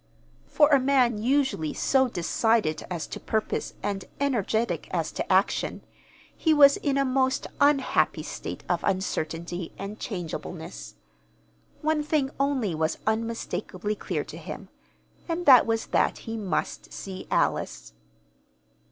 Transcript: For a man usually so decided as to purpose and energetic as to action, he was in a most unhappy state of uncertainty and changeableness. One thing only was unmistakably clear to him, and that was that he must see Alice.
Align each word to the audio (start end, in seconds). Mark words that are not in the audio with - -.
For 0.47 0.69
a 0.69 0.79
man 0.79 1.19
usually 1.21 1.75
so 1.75 2.07
decided 2.07 2.83
as 2.89 3.05
to 3.05 3.19
purpose 3.19 3.75
and 3.83 4.03
energetic 4.19 4.87
as 4.89 5.11
to 5.11 5.31
action, 5.31 5.83
he 6.35 6.55
was 6.55 6.77
in 6.77 6.97
a 6.97 7.05
most 7.05 7.45
unhappy 7.59 8.23
state 8.23 8.63
of 8.67 8.83
uncertainty 8.83 9.73
and 9.77 9.99
changeableness. 9.99 10.95
One 11.83 12.01
thing 12.01 12.31
only 12.39 12.73
was 12.73 12.97
unmistakably 13.05 13.93
clear 13.93 14.23
to 14.23 14.37
him, 14.39 14.69
and 15.29 15.45
that 15.45 15.67
was 15.67 15.85
that 15.85 16.17
he 16.25 16.35
must 16.35 16.91
see 16.91 17.27
Alice. 17.29 17.93